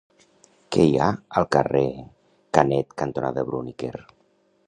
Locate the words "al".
1.41-1.45